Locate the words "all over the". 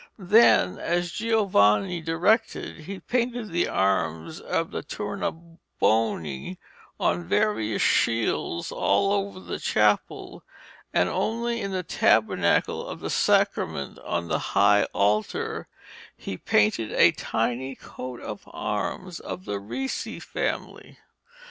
8.71-9.59